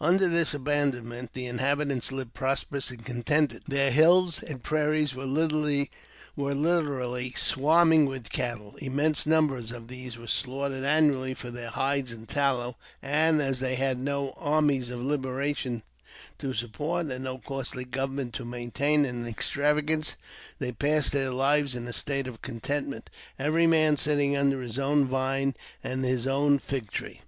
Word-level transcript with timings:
Under 0.00 0.26
this 0.26 0.54
abandonment, 0.54 1.34
the 1.34 1.46
inhabitants 1.46 2.10
lived 2.10 2.34
prosperous 2.34 2.90
and 2.90 3.06
contented; 3.06 3.62
their 3.68 3.92
hills 3.92 4.42
and 4.42 4.60
prairies 4.60 5.14
were 5.14 5.22
literally 5.24 5.92
swarming 7.36 8.04
with 8.06 8.28
cattle; 8.30 8.74
immense 8.78 9.24
numbers 9.24 9.70
of 9.70 9.86
these 9.86 10.16
were 10.18 10.26
slaughtered 10.26 10.82
annually 10.82 11.32
for 11.32 11.52
their 11.52 11.70
hides 11.70 12.10
and 12.10 12.28
tallow; 12.28 12.76
and, 13.00 13.40
as 13.40 13.60
they 13.60 13.76
had 13.76 13.98
no" 14.00 14.32
Armies 14.36 14.90
of 14.90 14.98
Liberation" 15.00 15.84
to 16.40 16.52
support, 16.52 17.06
and 17.06 17.22
no 17.22 17.38
costly 17.38 17.84
government 17.84 18.34
to 18.34 18.44
maintain 18.44 19.04
in 19.04 19.28
extravagance, 19.28 20.16
they 20.58 20.72
passed 20.72 21.12
their 21.12 21.30
lives 21.30 21.76
in 21.76 21.86
a 21.86 21.92
state 21.92 22.26
of 22.26 22.42
contentment, 22.42 23.08
every 23.38 23.68
man 23.68 23.96
sitting 23.96 24.36
under 24.36 24.60
his 24.60 24.76
own 24.76 25.04
vine 25.06 25.54
and 25.84 26.04
his 26.04 26.26
own 26.26 26.58
fig 26.58 26.90
tree. 26.90 27.20